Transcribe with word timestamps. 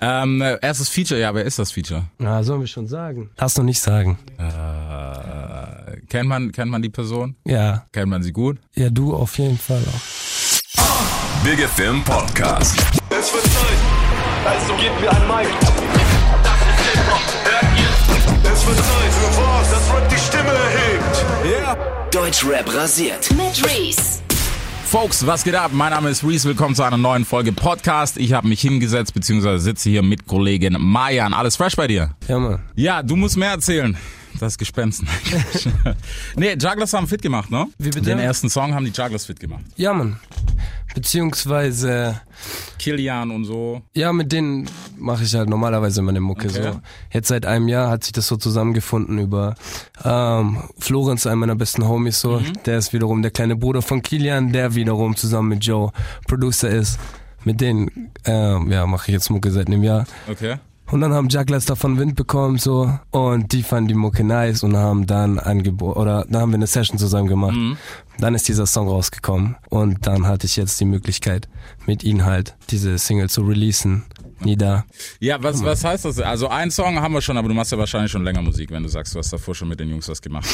Ähm, 0.00 0.40
äh, 0.42 0.58
erstes 0.62 0.88
Feature, 0.88 1.20
ja, 1.20 1.34
wer 1.34 1.44
ist 1.44 1.58
das 1.58 1.72
Feature? 1.72 2.04
Ja, 2.20 2.42
sollen 2.42 2.60
wir 2.60 2.66
schon 2.68 2.86
sagen. 2.86 3.30
Lass 3.36 3.56
noch 3.56 3.64
nicht 3.64 3.80
sagen. 3.80 4.18
Äh, 4.38 6.00
kennt 6.08 6.28
man, 6.28 6.52
kennt 6.52 6.70
man 6.70 6.82
die 6.82 6.88
Person? 6.88 7.34
Ja. 7.44 7.84
Kennt 7.92 8.08
man 8.08 8.22
sie 8.22 8.32
gut? 8.32 8.58
Ja, 8.74 8.90
du 8.90 9.14
auf 9.14 9.36
jeden 9.38 9.58
Fall 9.58 9.82
auch. 9.82 11.44
Big 11.44 11.58
FM 11.60 12.02
Podcast. 12.04 12.76
Es 13.10 13.32
wird 13.32 13.44
Zeit, 13.44 13.78
also 14.46 14.74
gebt 14.76 15.00
mir 15.00 15.10
ein 15.10 15.26
Mic. 15.26 15.48
Das 16.42 16.54
ist 16.54 16.92
Hip-Hop, 16.92 17.22
hört 17.44 17.78
ihr? 17.78 18.52
Es 18.52 18.66
wird 18.66 18.76
Zeit 18.76 19.12
für 19.12 19.40
was, 19.40 19.70
das 19.70 19.94
Rap 19.94 20.08
die 20.08 20.18
Stimme 20.18 20.50
erhebt. 20.50 22.14
Deutschrap 22.14 22.74
rasiert. 22.74 23.30
mit 23.32 23.64
Reese. 23.64 24.20
Folks, 24.90 25.26
was 25.26 25.44
geht 25.44 25.54
ab? 25.54 25.72
Mein 25.74 25.90
Name 25.90 26.08
ist 26.08 26.24
Reese. 26.24 26.48
Willkommen 26.48 26.74
zu 26.74 26.82
einer 26.82 26.96
neuen 26.96 27.26
Folge 27.26 27.52
Podcast. 27.52 28.16
Ich 28.16 28.32
habe 28.32 28.48
mich 28.48 28.62
hingesetzt, 28.62 29.12
beziehungsweise 29.12 29.58
sitze 29.62 29.90
hier 29.90 30.02
mit 30.02 30.26
Kollegin 30.26 30.78
Mayan. 30.80 31.34
Alles 31.34 31.56
fresh 31.56 31.76
bei 31.76 31.86
dir? 31.86 32.14
Ja, 32.26 32.38
Mann. 32.38 32.60
Ja, 32.74 33.02
du 33.02 33.14
musst 33.14 33.36
mehr 33.36 33.50
erzählen. 33.50 33.98
Das 34.38 34.56
Gespenst. 34.58 35.02
nee, 36.36 36.52
Jugglers 36.52 36.92
haben 36.92 37.06
fit 37.08 37.22
gemacht, 37.22 37.50
ne? 37.50 37.66
Wie 37.78 37.90
bitte? 37.90 38.02
Den 38.02 38.18
ersten 38.18 38.48
Song 38.48 38.74
haben 38.74 38.84
die 38.84 38.92
Jugglers 38.92 39.26
fit 39.26 39.40
gemacht. 39.40 39.64
Ja, 39.76 39.92
Mann. 39.92 40.18
Beziehungsweise, 40.94 42.20
Kilian 42.78 43.30
und 43.30 43.44
so. 43.44 43.82
ja, 43.94 44.12
mit 44.12 44.32
denen 44.32 44.68
mache 44.98 45.24
ich 45.24 45.34
halt 45.34 45.48
normalerweise 45.48 46.02
meine 46.02 46.20
Mucke 46.20 46.48
Okay. 46.48 46.62
so. 46.72 46.80
Jetzt 47.12 47.28
seit 47.28 47.46
einem 47.46 47.68
Jahr 47.68 47.90
hat 47.90 48.04
sich 48.04 48.12
das 48.12 48.26
so 48.26 48.36
zusammengefunden 48.36 49.18
über 49.18 49.54
ähm, 50.04 50.62
Florenz, 50.78 51.26
einen 51.26 51.40
meiner 51.40 51.56
besten 51.56 51.86
Homies 51.86 52.20
so. 52.20 52.40
Der 52.66 52.78
ist 52.78 52.92
wiederum 52.92 53.22
der 53.22 53.30
kleine 53.30 53.56
Bruder 53.56 53.82
von 53.82 54.02
Kilian, 54.02 54.52
der 54.52 54.74
wiederum 54.74 55.16
zusammen 55.16 55.48
mit 55.50 55.64
Joe 55.64 55.92
Producer 56.26 56.68
ist. 56.68 56.98
Mit 57.44 57.60
denen, 57.60 58.10
ähm, 58.24 58.70
ja, 58.70 58.86
mache 58.86 59.08
ich 59.08 59.12
jetzt 59.14 59.30
Mucke 59.30 59.50
seit 59.50 59.68
einem 59.68 59.82
Jahr. 59.82 60.04
Okay. 60.28 60.56
Und 60.90 61.02
dann 61.02 61.12
haben 61.12 61.28
Jugglers 61.28 61.66
davon 61.66 61.98
Wind 61.98 62.16
bekommen 62.16 62.56
so 62.56 62.98
und 63.10 63.52
die 63.52 63.62
fanden 63.62 63.88
die 63.88 63.94
Mucke 63.94 64.24
nice 64.24 64.62
und 64.62 64.76
haben 64.76 65.06
dann 65.06 65.38
Angebot 65.38 65.96
oder 65.96 66.24
dann 66.30 66.40
haben 66.40 66.50
wir 66.50 66.56
eine 66.56 66.66
Session 66.66 66.98
zusammen 66.98 67.28
gemacht. 67.28 67.56
Dann 68.18 68.34
ist 68.34 68.48
dieser 68.48 68.66
Song 68.66 68.88
rausgekommen 68.88 69.56
und 69.68 70.06
dann 70.06 70.26
hatte 70.26 70.46
ich 70.46 70.56
jetzt 70.56 70.80
die 70.80 70.86
Möglichkeit 70.86 71.48
mit 71.86 72.02
ihnen 72.04 72.24
halt 72.24 72.56
diese 72.70 72.96
Single 72.98 73.28
zu 73.28 73.42
releasen. 73.42 74.04
Nieder. 74.40 74.86
Ja, 75.18 75.42
was, 75.42 75.64
was 75.64 75.84
heißt 75.84 76.04
das? 76.04 76.20
Also 76.20 76.48
einen 76.48 76.70
Song 76.70 77.00
haben 77.00 77.12
wir 77.12 77.20
schon, 77.20 77.36
aber 77.36 77.48
du 77.48 77.54
machst 77.54 77.72
ja 77.72 77.78
wahrscheinlich 77.78 78.12
schon 78.12 78.22
länger 78.22 78.40
Musik, 78.40 78.70
wenn 78.70 78.84
du 78.84 78.88
sagst, 78.88 79.14
du 79.14 79.18
hast 79.18 79.32
davor 79.32 79.54
schon 79.54 79.68
mit 79.68 79.80
den 79.80 79.90
Jungs 79.90 80.08
was 80.08 80.22
gemacht. 80.22 80.48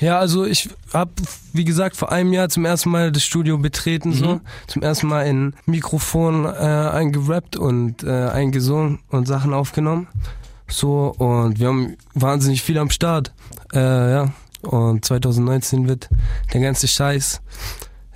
Ja, 0.00 0.18
also 0.18 0.44
ich 0.44 0.70
habe, 0.92 1.12
wie 1.52 1.64
gesagt, 1.64 1.96
vor 1.96 2.10
einem 2.10 2.32
Jahr 2.32 2.48
zum 2.48 2.64
ersten 2.64 2.90
Mal 2.90 3.12
das 3.12 3.24
Studio 3.24 3.58
betreten, 3.58 4.12
so. 4.12 4.40
Zum 4.66 4.82
ersten 4.82 5.06
Mal 5.06 5.22
in 5.22 5.54
Mikrofon 5.66 6.44
äh, 6.44 6.48
eingerappt 6.48 7.56
und 7.56 8.02
äh, 8.02 8.10
eingesungen 8.28 9.00
und 9.10 9.26
Sachen 9.26 9.54
aufgenommen. 9.54 10.08
So, 10.68 11.14
und 11.18 11.58
wir 11.58 11.68
haben 11.68 11.96
wahnsinnig 12.14 12.62
viel 12.62 12.78
am 12.78 12.90
Start. 12.90 13.32
Äh, 13.72 13.78
ja. 13.78 14.32
Und 14.62 15.04
2019 15.04 15.88
wird 15.88 16.08
der 16.52 16.60
ganze 16.60 16.88
Scheiß 16.88 17.42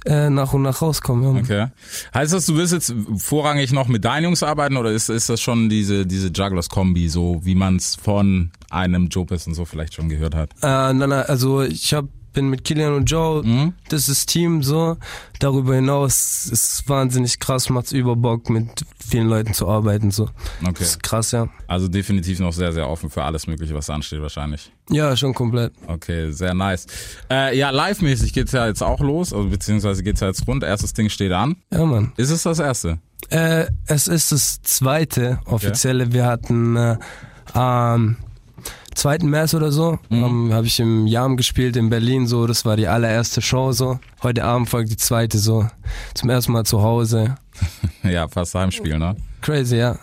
äh, 0.09 0.31
nach 0.31 0.55
und 0.55 0.63
nach 0.63 0.81
rauskommen. 0.81 1.37
Ja. 1.37 1.43
Okay. 1.43 1.67
Heißt 2.15 2.33
das, 2.33 2.47
du 2.47 2.57
willst 2.57 2.73
jetzt 2.73 2.95
vorrangig 3.19 3.73
noch 3.73 3.89
mit 3.89 4.05
deinen 4.05 4.25
Jungs 4.25 4.43
arbeiten 4.43 4.77
oder 4.77 4.91
ist, 4.91 5.11
ist 5.11 5.29
das 5.29 5.41
schon 5.41 5.69
diese, 5.69 6.07
diese 6.07 6.29
Jugglers-Kombi, 6.29 7.09
so 7.09 7.41
wie 7.45 7.55
man 7.55 7.77
es 7.77 7.95
von 7.95 8.51
einem 8.71 9.09
Joe 9.09 9.27
und 9.29 9.55
so 9.55 9.65
vielleicht 9.65 9.95
schon 9.95 10.09
gehört 10.09 10.35
hat? 10.35 10.51
Äh, 10.63 10.95
nein, 10.95 11.11
nein, 11.11 11.25
also 11.27 11.63
ich 11.63 11.93
hab, 11.93 12.07
bin 12.33 12.49
mit 12.49 12.65
Kilian 12.65 12.95
und 12.95 13.05
Joe, 13.11 13.43
Mhm. 13.45 13.75
das 13.89 14.09
ist 14.09 14.27
Team 14.27 14.63
so. 14.63 14.97
Darüber 15.39 15.75
hinaus 15.75 16.47
ist 16.47 16.89
wahnsinnig 16.89 17.39
krass, 17.39 17.69
macht's 17.71 17.93
über 17.93 18.17
Bock, 18.17 18.51
mit 18.51 18.85
vielen 18.99 19.29
Leuten 19.29 19.55
zu 19.55 19.69
arbeiten 19.69 20.11
so. 20.11 20.25
Okay. 20.63 20.75
Das 20.79 20.89
ist 20.91 21.03
krass, 21.03 21.33
ja. 21.33 21.49
Also 21.67 21.89
definitiv 21.89 22.41
noch 22.41 22.53
sehr, 22.53 22.73
sehr 22.73 22.89
offen 22.89 23.11
für 23.11 23.23
alles 23.25 23.47
Mögliche, 23.47 23.75
was 23.75 23.89
ansteht 23.91 24.21
wahrscheinlich. 24.21 24.71
Ja, 24.91 25.17
schon 25.17 25.35
komplett. 25.35 25.73
Okay, 25.87 26.31
sehr 26.33 26.55
nice. 26.55 26.87
Äh, 27.31 27.57
ja, 27.59 27.71
live-mäßig 27.71 28.33
geht's 28.33 28.53
ja 28.53 28.67
jetzt 28.67 28.83
auch 28.83 29.01
los, 29.01 29.33
also 29.33 29.49
beziehungsweise 29.49 30.03
geht's 30.03 30.21
ja 30.21 30.29
jetzt 30.29 30.47
rund. 30.47 30.63
Erstes 30.63 30.93
Ding 30.95 31.09
steht 31.11 31.33
an. 31.33 31.57
Ja, 31.73 31.85
Mann. 31.85 32.13
Ist 32.17 32.31
es 32.31 32.43
das 32.43 32.59
erste? 32.59 32.99
Äh, 33.31 33.67
es 33.87 34.09
ist 34.09 34.33
das 34.33 34.63
zweite 34.63 35.41
offizielle. 35.45 36.13
Wir 36.13 36.25
hatten 36.27 36.77
äh, 36.77 36.97
am 37.53 38.17
2. 38.99 39.19
März 39.23 39.55
oder 39.55 39.71
so, 39.71 39.99
Mhm. 40.09 40.25
ähm, 40.25 40.53
habe 40.53 40.67
ich 40.67 40.79
im 40.81 41.07
Jam 41.07 41.37
gespielt 41.37 41.77
in 41.77 41.89
Berlin 41.89 42.27
so. 42.27 42.47
Das 42.47 42.65
war 42.65 42.77
die 42.77 42.89
allererste 42.89 43.41
Show 43.41 43.73
so. 43.73 43.99
Heute 44.23 44.45
Abend 44.45 44.69
folgt 44.69 44.91
die 44.91 44.97
zweite 44.97 45.39
so. 45.39 45.67
Zum 46.15 46.29
ersten 46.31 46.53
Mal 46.53 46.65
zu 46.65 46.83
Hause. 46.83 47.37
Ja, 48.05 48.29
fast 48.29 48.55
Heimspiel, 48.55 48.99
ne? 48.99 49.17
Crazy, 49.41 49.77
ja. 49.77 49.97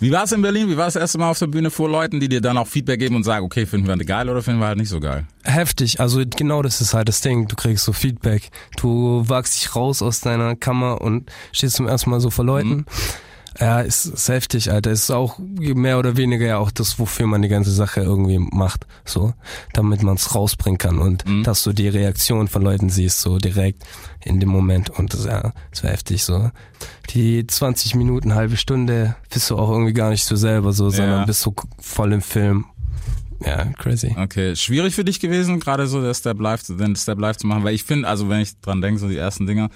Wie 0.00 0.10
war 0.12 0.24
es 0.24 0.32
in 0.32 0.40
Berlin? 0.40 0.68
Wie 0.68 0.76
war 0.76 0.86
es 0.86 0.94
das 0.94 1.00
erste 1.02 1.18
Mal 1.18 1.30
auf 1.30 1.38
der 1.38 1.48
Bühne 1.48 1.70
vor 1.70 1.88
Leuten, 1.90 2.18
die 2.20 2.28
dir 2.28 2.40
dann 2.40 2.56
auch 2.56 2.66
Feedback 2.66 3.00
geben 3.00 3.16
und 3.16 3.24
sagen, 3.24 3.44
okay, 3.44 3.66
finden 3.66 3.86
wir 3.88 3.96
geil 4.04 4.28
oder 4.30 4.40
finden 4.42 4.60
wir 4.60 4.66
halt 4.68 4.78
nicht 4.78 4.88
so 4.88 5.00
geil? 5.00 5.26
Heftig, 5.44 6.00
also 6.00 6.22
genau 6.24 6.62
das 6.62 6.80
ist 6.80 6.94
halt 6.94 7.08
das 7.08 7.20
Ding. 7.20 7.48
Du 7.48 7.56
kriegst 7.56 7.84
so 7.84 7.92
Feedback. 7.92 8.50
Du 8.80 9.22
wagst 9.28 9.56
dich 9.60 9.74
raus 9.76 10.00
aus 10.02 10.20
deiner 10.20 10.54
Kammer 10.56 11.00
und 11.00 11.30
stehst 11.52 11.76
zum 11.76 11.86
ersten 11.88 12.10
Mal 12.10 12.20
so 12.20 12.30
vor 12.30 12.44
Leuten. 12.44 12.86
Ja, 13.60 13.80
ist, 13.80 14.06
ist 14.06 14.28
heftig, 14.28 14.70
Alter. 14.70 14.90
Ist 14.90 15.10
auch 15.10 15.38
mehr 15.38 15.98
oder 15.98 16.16
weniger 16.16 16.46
ja 16.46 16.58
auch 16.58 16.70
das, 16.70 16.98
wofür 16.98 17.26
man 17.26 17.42
die 17.42 17.48
ganze 17.48 17.70
Sache 17.70 18.00
irgendwie 18.00 18.38
macht, 18.38 18.86
so, 19.04 19.34
damit 19.72 20.02
man 20.02 20.16
es 20.16 20.34
rausbringen 20.34 20.78
kann 20.78 20.98
und 20.98 21.24
dass 21.44 21.62
du 21.62 21.72
die 21.72 21.88
Reaktion 21.88 22.48
von 22.48 22.62
Leuten 22.62 22.88
siehst, 22.88 23.20
so 23.20 23.38
direkt 23.38 23.84
in 24.24 24.40
dem 24.40 24.48
Moment 24.48 24.90
und 24.90 25.12
das, 25.12 25.24
ja, 25.24 25.52
das 25.70 25.84
war 25.84 25.90
heftig, 25.90 26.24
so. 26.24 26.50
Die 27.10 27.46
20 27.46 27.94
Minuten, 27.94 28.34
halbe 28.34 28.56
Stunde 28.56 29.16
bist 29.32 29.50
du 29.50 29.58
auch 29.58 29.70
irgendwie 29.70 29.92
gar 29.92 30.10
nicht 30.10 30.24
so 30.24 30.36
selber 30.36 30.72
so, 30.72 30.90
sondern 30.90 31.26
bist 31.26 31.40
so 31.40 31.54
voll 31.78 32.12
im 32.12 32.22
Film. 32.22 32.66
Ja, 33.44 33.64
crazy. 33.78 34.14
Okay, 34.16 34.54
schwierig 34.56 34.94
für 34.94 35.04
dich 35.04 35.20
gewesen, 35.20 35.58
gerade 35.58 35.86
so 35.86 36.00
der 36.00 36.14
Step 36.14 36.40
Live, 36.40 36.62
den 36.64 36.96
Step 36.96 37.18
Live 37.18 37.38
zu 37.38 37.46
machen, 37.46 37.64
weil 37.64 37.74
ich 37.74 37.84
finde, 37.84 38.08
also 38.08 38.28
wenn 38.28 38.40
ich 38.40 38.58
dran 38.60 38.80
denke, 38.80 39.00
so 39.00 39.08
die 39.08 39.16
ersten 39.16 39.46
Dinger, 39.46 39.68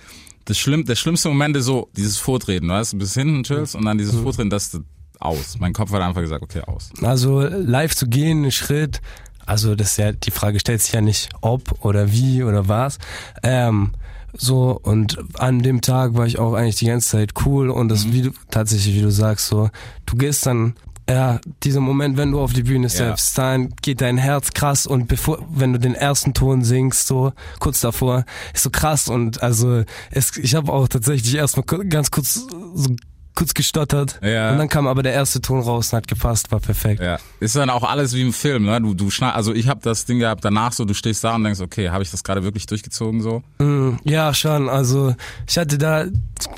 das 0.46 0.58
schlimm, 0.58 0.84
der 0.84 0.94
schlimmste 0.94 1.28
Moment 1.28 1.56
ist 1.56 1.66
so 1.66 1.90
dieses 1.96 2.16
Vortreten, 2.16 2.68
weißt 2.68 2.94
du, 2.94 2.98
bis 2.98 3.14
hinten 3.14 3.42
chillst 3.42 3.74
und 3.74 3.84
dann 3.84 3.98
dieses 3.98 4.14
Vortreten, 4.14 4.48
das 4.48 4.74
ist 4.74 4.80
aus. 5.18 5.58
Mein 5.58 5.72
Kopf 5.72 5.92
hat 5.92 6.02
einfach 6.02 6.20
gesagt, 6.20 6.42
okay, 6.42 6.62
aus. 6.62 6.90
Also 7.02 7.40
live 7.40 7.94
zu 7.94 8.06
gehen, 8.06 8.38
einen 8.38 8.52
Schritt, 8.52 9.00
also 9.44 9.74
das 9.74 9.92
ist 9.92 9.96
ja, 9.98 10.12
die 10.12 10.30
Frage 10.30 10.60
stellt 10.60 10.82
sich 10.82 10.92
ja 10.92 11.00
nicht 11.00 11.30
ob 11.40 11.84
oder 11.84 12.12
wie 12.12 12.42
oder 12.42 12.68
was. 12.68 12.98
Ähm, 13.42 13.92
so, 14.36 14.78
und 14.82 15.18
an 15.38 15.62
dem 15.62 15.80
Tag 15.80 16.14
war 16.14 16.26
ich 16.26 16.38
auch 16.38 16.54
eigentlich 16.54 16.76
die 16.76 16.86
ganze 16.86 17.10
Zeit 17.10 17.32
cool 17.44 17.70
und 17.70 17.88
das, 17.88 18.12
wie 18.12 18.22
du, 18.22 18.30
tatsächlich, 18.50 18.94
wie 18.94 19.00
du 19.00 19.10
sagst, 19.10 19.46
so, 19.46 19.70
du 20.04 20.16
gehst 20.16 20.46
dann, 20.46 20.74
ja, 21.08 21.40
dieser 21.62 21.80
Moment, 21.80 22.16
wenn 22.16 22.32
du 22.32 22.40
auf 22.40 22.52
die 22.52 22.64
Bühne 22.64 22.90
steppst, 22.90 23.38
dann 23.38 23.68
geht 23.82 24.00
dein 24.00 24.18
Herz 24.18 24.52
krass 24.52 24.86
und 24.86 25.06
bevor, 25.08 25.38
wenn 25.50 25.72
du 25.72 25.78
den 25.78 25.94
ersten 25.94 26.34
Ton 26.34 26.64
singst, 26.64 27.06
so, 27.06 27.32
kurz 27.60 27.80
davor, 27.80 28.24
ist 28.54 28.64
so 28.64 28.70
krass 28.70 29.08
und 29.08 29.42
also, 29.42 29.84
es, 30.10 30.36
ich 30.36 30.54
habe 30.54 30.72
auch 30.72 30.88
tatsächlich 30.88 31.34
erstmal 31.36 31.64
ganz 31.88 32.10
kurz, 32.10 32.34
so, 32.74 32.96
kurz 33.36 33.52
gestottert 33.54 34.18
Ja. 34.22 34.50
und 34.50 34.58
dann 34.58 34.68
kam 34.68 34.86
aber 34.86 35.02
der 35.02 35.12
erste 35.12 35.40
Ton 35.42 35.60
raus 35.60 35.92
und 35.92 35.98
hat 35.98 36.08
gepasst, 36.08 36.50
war 36.50 36.58
perfekt. 36.58 37.00
Ja, 37.02 37.18
ist 37.38 37.54
dann 37.54 37.70
auch 37.70 37.84
alles 37.84 38.14
wie 38.14 38.22
im 38.22 38.32
Film, 38.32 38.64
ne? 38.64 38.80
Du, 38.80 38.94
du 38.94 39.10
schneid, 39.10 39.34
also 39.34 39.52
ich 39.54 39.68
habe 39.68 39.80
das 39.82 40.06
Ding 40.06 40.18
gehabt, 40.18 40.44
danach 40.44 40.72
so, 40.72 40.84
du 40.86 40.94
stehst 40.94 41.22
da 41.22 41.34
und 41.36 41.44
denkst, 41.44 41.60
okay, 41.60 41.90
habe 41.90 42.02
ich 42.02 42.10
das 42.10 42.24
gerade 42.24 42.42
wirklich 42.42 42.66
durchgezogen 42.66 43.20
so? 43.22 43.42
Mm, 43.58 43.98
Ja, 44.04 44.32
schon. 44.34 44.68
Also 44.68 45.14
ich 45.46 45.56
hatte 45.58 45.78
da 45.78 46.06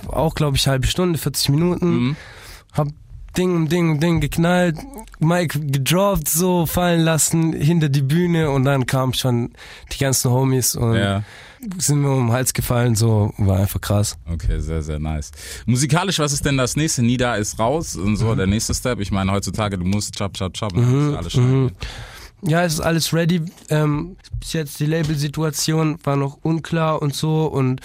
auch, 0.07 0.35
glaube 0.37 0.57
ich, 0.57 0.69
halbe 0.69 0.87
Stunde, 0.87 1.19
40 1.19 1.49
Minuten. 1.51 2.17
Hab 2.73 2.89
Ding 3.39 3.55
um 3.55 3.69
Ding 3.69 3.91
um 3.93 4.01
Ding 4.01 4.21
geknallt, 4.21 4.77
Mike 5.21 5.59
gedroppt, 5.61 6.29
so 6.29 6.67
fallen 6.67 7.01
lassen 7.03 7.53
hinter 7.53 7.89
die 7.89 8.03
Bühne 8.03 8.51
und 8.51 8.65
dann 8.65 8.85
kamen 8.87 9.15
schon 9.15 9.53
die 9.93 9.99
ganzen 9.99 10.31
Homies 10.33 10.75
und 10.75 10.97
Ja. 10.97 11.23
sind 11.79 12.01
mir 12.03 12.11
um 12.11 12.27
den 12.27 12.33
Hals 12.33 12.53
gefallen, 12.53 12.95
so 12.97 13.33
war 13.39 13.61
einfach 13.61 13.81
krass. 13.81 14.17
Okay, 14.33 14.59
sehr, 14.61 14.83
sehr 14.83 14.99
nice. 14.99 15.31
Musikalisch, 15.67 16.19
was 16.19 16.33
ist 16.33 16.45
denn 16.45 16.57
das 16.57 16.77
nächste? 16.77 17.03
Nida 17.03 17.37
ist 17.37 17.59
raus 17.59 17.97
und 17.97 18.17
so, 18.17 18.35
der 18.35 18.47
nächste 18.47 18.75
Step. 18.75 18.99
Ich 19.01 19.11
meine, 19.13 19.31
heutzutage, 19.33 19.79
du 19.79 19.85
musst 19.85 20.17
chop, 20.19 20.35
chop, 20.37 20.55
chop, 20.55 20.75
mhm, 20.77 21.15
alles 21.17 21.33
schneiden. 21.33 21.73
Ja, 22.43 22.63
es 22.63 22.75
ist 22.75 22.81
alles 22.81 23.13
ready. 23.13 23.43
Ähm, 23.69 24.17
bis 24.39 24.53
jetzt 24.53 24.79
die 24.79 24.87
Label-Situation 24.87 25.99
war 26.05 26.17
noch 26.17 26.39
unklar 26.43 27.03
und 27.03 27.15
so 27.15 27.47
und 27.47 27.81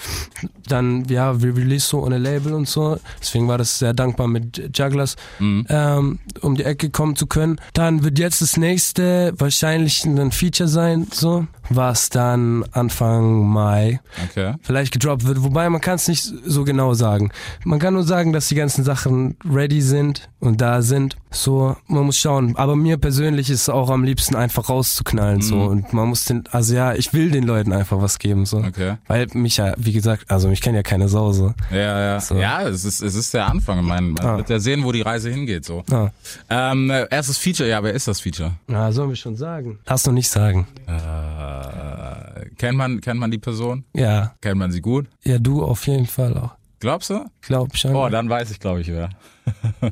dann, 0.68 1.04
ja, 1.06 1.42
wir 1.42 1.56
release 1.56 1.86
so 1.88 2.02
ohne 2.04 2.18
Label 2.18 2.54
und 2.54 2.68
so. 2.68 2.98
Deswegen 3.20 3.48
war 3.48 3.58
das 3.58 3.78
sehr 3.80 3.92
dankbar 3.92 4.28
mit 4.28 4.70
Jugglers, 4.78 5.16
ähm, 5.40 6.18
um 6.40 6.54
die 6.54 6.64
Ecke 6.64 6.90
kommen 6.90 7.16
zu 7.16 7.26
können. 7.26 7.60
Dann 7.72 8.04
wird 8.04 8.18
jetzt 8.18 8.40
das 8.42 8.56
nächste 8.56 9.34
wahrscheinlich 9.36 10.04
ein 10.04 10.30
Feature 10.30 10.68
sein, 10.68 11.08
so, 11.12 11.46
was 11.70 12.08
dann 12.10 12.64
Anfang 12.72 13.46
Mai 13.48 14.00
Okay. 14.30 14.54
vielleicht 14.62 14.92
gedroppt 14.92 15.26
wird. 15.26 15.42
Wobei 15.42 15.68
man 15.68 15.80
kann 15.80 15.96
es 15.96 16.06
nicht 16.08 16.22
so 16.46 16.64
genau 16.64 16.94
sagen. 16.94 17.30
Man 17.64 17.78
kann 17.80 17.94
nur 17.94 18.04
sagen, 18.04 18.32
dass 18.32 18.48
die 18.48 18.54
ganzen 18.54 18.84
Sachen 18.84 19.36
ready 19.44 19.80
sind 19.82 20.28
und 20.38 20.60
da 20.60 20.80
sind. 20.82 21.16
So, 21.34 21.76
man 21.88 22.04
muss 22.06 22.16
schauen. 22.18 22.54
Aber 22.56 22.76
mir 22.76 22.96
persönlich 22.96 23.50
ist 23.50 23.62
es 23.62 23.68
auch 23.68 23.90
am 23.90 24.04
liebsten 24.04 24.36
einfach 24.36 24.68
rauszuknallen, 24.68 25.42
so. 25.42 25.56
Mhm. 25.56 25.66
Und 25.66 25.92
man 25.92 26.08
muss 26.08 26.24
den, 26.24 26.44
also 26.52 26.74
ja, 26.74 26.94
ich 26.94 27.12
will 27.12 27.30
den 27.30 27.44
Leuten 27.44 27.72
einfach 27.72 28.00
was 28.00 28.18
geben, 28.18 28.46
so. 28.46 28.58
Okay. 28.58 28.96
Weil 29.08 29.26
mich 29.34 29.56
ja, 29.56 29.74
wie 29.76 29.92
gesagt, 29.92 30.30
also 30.30 30.48
mich 30.48 30.60
kennt 30.60 30.76
ja 30.76 30.82
keine 30.82 31.08
Sau, 31.08 31.32
so. 31.32 31.52
Ja, 31.70 32.00
ja. 32.00 32.20
So. 32.20 32.36
Ja, 32.36 32.62
es 32.62 32.84
ist, 32.84 33.02
es 33.02 33.14
ist 33.14 33.34
der 33.34 33.46
Anfang. 33.46 33.80
Ich 33.80 33.84
meine, 33.86 34.08
man 34.08 34.24
Ah. 34.24 34.36
wird 34.38 34.48
ja 34.48 34.58
sehen, 34.60 34.84
wo 34.84 34.92
die 34.92 35.02
Reise 35.02 35.30
hingeht, 35.30 35.64
so. 35.64 35.82
Ja. 35.90 36.10
Ähm, 36.48 36.88
äh, 36.90 37.06
erstes 37.10 37.36
Feature, 37.38 37.68
ja, 37.68 37.82
wer 37.82 37.92
ist 37.94 38.06
das 38.08 38.20
Feature? 38.20 38.52
Ja, 38.68 38.92
sollen 38.92 39.08
wir 39.10 39.16
schon 39.16 39.36
sagen. 39.36 39.78
Lass 39.86 40.06
noch 40.06 40.12
nicht 40.14 40.28
sagen. 40.30 40.66
Äh, 40.86 42.46
kennt 42.58 42.76
man, 42.78 43.00
kennt 43.00 43.20
man 43.20 43.30
die 43.30 43.38
Person? 43.38 43.84
Ja. 43.94 44.34
Kennt 44.40 44.58
man 44.58 44.70
sie 44.72 44.80
gut? 44.80 45.06
Ja, 45.24 45.38
du 45.38 45.64
auf 45.64 45.86
jeden 45.86 46.06
Fall 46.06 46.36
auch. 46.36 46.50
Glaubst 46.80 47.10
du? 47.10 47.24
Glaub 47.40 47.76
schon. 47.76 47.94
Oh, 47.94 48.08
dann 48.08 48.28
weiß 48.28 48.50
ich, 48.50 48.60
glaube 48.60 48.80
ich, 48.80 48.88
wer. 48.88 49.10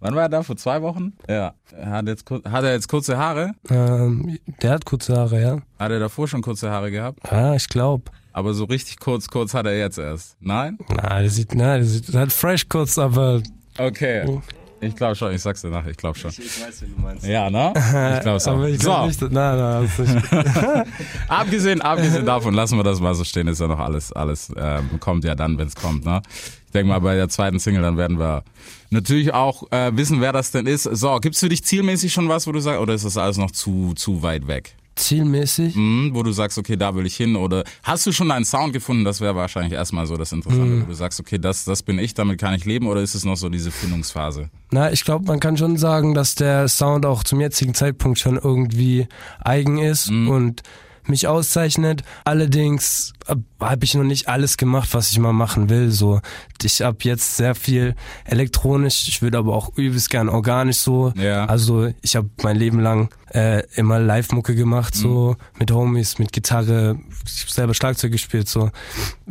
Wann 0.00 0.14
war 0.14 0.22
er 0.22 0.28
da? 0.28 0.42
Vor 0.42 0.56
zwei 0.56 0.80
Wochen? 0.82 1.12
Ja. 1.28 1.54
Hat, 1.84 2.06
jetzt, 2.06 2.30
hat 2.30 2.64
er 2.64 2.72
jetzt 2.72 2.88
kurze 2.88 3.18
Haare? 3.18 3.52
ähm, 3.68 4.38
der 4.62 4.72
hat 4.72 4.84
kurze 4.84 5.16
Haare, 5.16 5.40
ja. 5.40 5.58
Hat 5.78 5.90
er 5.90 5.98
davor 5.98 6.28
schon 6.28 6.42
kurze 6.42 6.70
Haare 6.70 6.90
gehabt? 6.90 7.20
Ja, 7.30 7.54
ich 7.54 7.68
glaub. 7.68 8.10
Aber 8.32 8.54
so 8.54 8.64
richtig 8.64 8.98
kurz, 9.00 9.28
kurz 9.28 9.54
hat 9.54 9.66
er 9.66 9.76
jetzt 9.76 9.98
erst. 9.98 10.36
Nein? 10.40 10.78
Na, 10.88 11.20
der 11.20 11.30
sieht, 11.30 11.54
na, 11.54 11.76
der 11.76 11.84
sieht 11.84 12.14
hat 12.14 12.32
fresh 12.32 12.68
kurz, 12.68 12.96
aber 12.96 13.42
Okay. 13.78 14.40
Ich 14.82 14.96
glaube 14.96 15.14
schon, 15.14 15.32
ich 15.32 15.42
sag's 15.42 15.60
dir 15.60 15.68
nachher, 15.68 15.90
ich 15.90 15.96
glaube 15.96 16.18
schon. 16.18 16.30
Ich 16.30 16.38
weiß, 16.38 16.82
wen 16.82 16.94
du 16.94 17.00
meinst. 17.02 17.26
Ja, 17.26 17.50
ne? 17.50 17.72
Ich 18.16 18.22
glaube 18.22 18.40
so. 18.40 18.50
aber 18.50 18.68
ich 18.68 18.78
glaub 18.78 19.12
so, 19.12 19.24
nicht, 19.26 19.32
na, 19.34 19.56
na, 19.56 19.80
das 19.82 19.98
ist 19.98 20.14
nicht. 20.14 20.32
abgesehen, 21.28 21.80
abgesehen 21.82 22.24
davon, 22.24 22.54
lassen 22.54 22.78
wir 22.78 22.84
das 22.84 23.00
mal 23.00 23.14
so 23.14 23.24
stehen, 23.24 23.46
ist 23.48 23.60
ja 23.60 23.66
noch 23.66 23.78
alles, 23.78 24.12
alles 24.12 24.52
ähm, 24.56 24.98
kommt 25.00 25.24
ja 25.24 25.34
dann, 25.34 25.58
wenn 25.58 25.68
es 25.68 25.74
kommt, 25.74 26.04
ne? 26.04 26.22
Ich 26.66 26.72
denke 26.72 26.88
mal, 26.88 27.00
bei 27.00 27.16
der 27.16 27.28
zweiten 27.28 27.58
Single, 27.58 27.82
dann 27.82 27.96
werden 27.96 28.18
wir 28.18 28.44
natürlich 28.90 29.34
auch 29.34 29.70
äh, 29.72 29.90
wissen, 29.96 30.20
wer 30.20 30.32
das 30.32 30.50
denn 30.50 30.66
ist. 30.66 30.84
So, 30.84 31.18
gibt's 31.18 31.40
für 31.40 31.48
dich 31.48 31.64
zielmäßig 31.64 32.12
schon 32.12 32.28
was, 32.28 32.46
wo 32.46 32.52
du 32.52 32.60
sagst, 32.60 32.80
oder 32.80 32.94
ist 32.94 33.04
das 33.04 33.16
alles 33.16 33.38
noch 33.38 33.50
zu, 33.50 33.92
zu 33.94 34.22
weit 34.22 34.46
weg? 34.46 34.76
Zielmäßig. 35.00 35.76
Mhm, 35.76 36.10
wo 36.14 36.22
du 36.22 36.32
sagst, 36.32 36.58
okay, 36.58 36.76
da 36.76 36.94
will 36.94 37.06
ich 37.06 37.16
hin, 37.16 37.36
oder 37.36 37.64
hast 37.82 38.06
du 38.06 38.12
schon 38.12 38.30
einen 38.30 38.44
Sound 38.44 38.72
gefunden? 38.72 39.04
Das 39.04 39.20
wäre 39.20 39.34
wahrscheinlich 39.34 39.72
erstmal 39.72 40.06
so 40.06 40.16
das 40.16 40.32
Interessante, 40.32 40.82
wo 40.82 40.86
du 40.86 40.94
sagst, 40.94 41.18
okay, 41.20 41.38
das, 41.38 41.64
das 41.64 41.82
bin 41.82 41.98
ich, 41.98 42.14
damit 42.14 42.38
kann 42.40 42.54
ich 42.54 42.64
leben, 42.64 42.86
oder 42.86 43.00
ist 43.00 43.14
es 43.14 43.24
noch 43.24 43.36
so 43.36 43.48
diese 43.48 43.70
Findungsphase? 43.70 44.50
Na, 44.70 44.92
ich 44.92 45.04
glaube, 45.04 45.24
man 45.26 45.40
kann 45.40 45.56
schon 45.56 45.76
sagen, 45.76 46.14
dass 46.14 46.34
der 46.34 46.68
Sound 46.68 47.06
auch 47.06 47.24
zum 47.24 47.40
jetzigen 47.40 47.74
Zeitpunkt 47.74 48.18
schon 48.18 48.36
irgendwie 48.36 49.08
eigen 49.40 49.78
ist 49.78 50.10
und 50.10 50.62
mich 51.06 51.26
auszeichnet. 51.26 52.02
Allerdings 52.24 53.12
habe 53.60 53.84
ich 53.84 53.94
noch 53.94 54.04
nicht 54.04 54.28
alles 54.28 54.56
gemacht, 54.56 54.90
was 54.92 55.10
ich 55.10 55.18
mal 55.18 55.32
machen 55.32 55.68
will. 55.68 55.90
So, 55.90 56.20
ich 56.62 56.82
habe 56.82 56.98
jetzt 57.02 57.36
sehr 57.36 57.54
viel 57.54 57.94
elektronisch. 58.24 59.08
Ich 59.08 59.22
würde 59.22 59.38
aber 59.38 59.54
auch 59.54 59.76
übelst 59.76 60.10
gern 60.10 60.28
organisch 60.28 60.78
so. 60.78 61.12
Ja. 61.16 61.46
Also 61.46 61.92
ich 62.02 62.16
habe 62.16 62.30
mein 62.42 62.56
Leben 62.56 62.80
lang 62.80 63.10
äh, 63.32 63.62
immer 63.74 63.98
Live-Mucke 64.00 64.54
gemacht, 64.54 64.94
so 64.94 65.36
mit 65.58 65.70
Homies, 65.70 66.18
mit 66.18 66.32
Gitarre. 66.32 66.98
Ich 67.26 67.42
hab 67.42 67.50
selber 67.50 67.74
Schlagzeug 67.74 68.12
gespielt, 68.12 68.48
so 68.48 68.70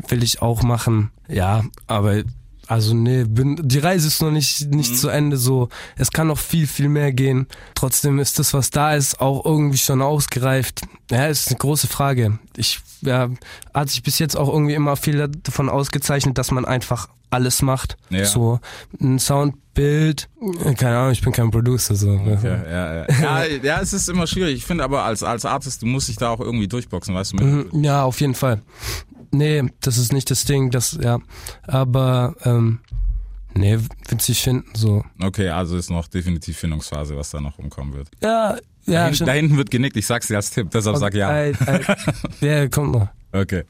will 0.07 0.23
ich 0.23 0.41
auch 0.41 0.63
machen. 0.63 1.11
Ja, 1.27 1.63
aber 1.87 2.23
also 2.69 2.93
nee, 2.93 3.23
bin, 3.23 3.59
die 3.63 3.79
Reise 3.79 4.07
ist 4.07 4.21
noch 4.21 4.29
nicht 4.29 4.69
nicht 4.69 4.95
zu 4.95 5.09
Ende. 5.09 5.37
So, 5.37 5.69
es 5.97 6.11
kann 6.11 6.27
noch 6.27 6.37
viel 6.37 6.67
viel 6.67 6.87
mehr 6.87 7.11
gehen. 7.11 7.47
Trotzdem 7.73 8.19
ist 8.19 8.37
das, 8.37 8.53
was 8.53 8.69
da 8.69 8.93
ist, 8.93 9.19
auch 9.21 9.43
irgendwie 9.43 9.79
schon 9.79 10.03
ausgereift. 10.03 10.83
Ja, 11.09 11.25
ist 11.25 11.47
eine 11.47 11.57
große 11.57 11.87
Frage. 11.87 12.37
Ich 12.55 12.79
ja, 13.01 13.29
hat 13.73 13.89
sich 13.89 14.03
bis 14.03 14.19
jetzt 14.19 14.37
auch 14.37 14.49
irgendwie 14.53 14.75
immer 14.75 14.95
viel 14.97 15.27
davon 15.27 15.67
ausgezeichnet, 15.67 16.37
dass 16.37 16.51
man 16.51 16.63
einfach 16.63 17.09
alles 17.31 17.63
macht. 17.63 17.97
Ja. 18.11 18.25
So 18.25 18.59
ein 19.01 19.17
Soundbild, 19.17 20.29
keine 20.77 20.97
Ahnung, 20.97 21.11
ich 21.13 21.21
bin 21.21 21.33
kein 21.33 21.49
Producer 21.49 21.95
so. 21.95 22.13
Ja, 22.13 22.39
ja, 22.43 22.95
ja. 22.95 23.05
ja, 23.21 23.45
ja, 23.63 23.81
es 23.81 23.93
ist 23.93 24.09
immer 24.09 24.27
schwierig. 24.27 24.57
Ich 24.57 24.65
finde 24.65 24.83
aber 24.83 25.03
als, 25.05 25.23
als 25.23 25.43
Artist, 25.43 25.81
du 25.81 25.87
musst 25.87 26.07
dich 26.07 26.17
da 26.17 26.29
auch 26.29 26.39
irgendwie 26.39 26.67
durchboxen, 26.67 27.15
weißt 27.15 27.33
du? 27.33 27.35
Mit, 27.37 27.73
Mhm, 27.73 27.83
Ja, 27.83 28.03
auf 28.03 28.21
jeden 28.21 28.35
Fall. 28.35 28.61
Nee, 29.31 29.63
das 29.81 29.97
ist 29.97 30.13
nicht 30.13 30.29
das 30.31 30.45
Ding, 30.45 30.71
das, 30.71 30.97
ja. 31.01 31.19
Aber, 31.67 32.35
ähm, 32.43 32.79
nee, 33.53 33.77
witzig 34.07 34.41
finden, 34.41 34.69
so. 34.73 35.03
Okay, 35.21 35.49
also 35.49 35.77
ist 35.77 35.89
noch 35.89 36.07
definitiv 36.07 36.57
Findungsphase, 36.57 37.15
was 37.15 37.29
da 37.29 37.39
noch 37.41 37.57
rumkommen 37.57 37.93
wird. 37.93 38.09
Ja, 38.21 38.57
da, 38.85 38.91
ja, 38.91 39.05
hinten, 39.05 39.25
da 39.25 39.31
hinten 39.33 39.57
wird 39.57 39.71
genickt, 39.71 39.97
ich 39.97 40.07
sag's 40.07 40.27
dir 40.27 40.37
als 40.37 40.49
Tipp, 40.49 40.69
deshalb 40.71 40.97
sag 40.97 41.13
ja. 41.13 41.31
Ey, 41.31 41.53
ey, 41.65 41.81
ja, 42.41 42.67
kommt 42.67 42.91
noch. 42.91 43.07
Okay. 43.31 43.63